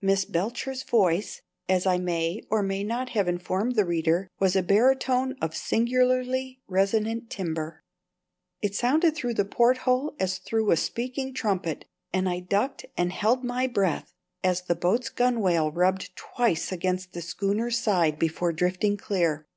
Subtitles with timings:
[0.00, 4.62] Miss Belcher's voice as I may or may not have informed the reader was a
[4.62, 7.82] baritone of singularly resonant timbre.
[8.62, 13.42] It sounded through the porthole as through a speaking trumpet, and I ducked and held
[13.42, 19.48] my breath as the boat's gunwale rubbed twice against the schooner's side before drifting clear.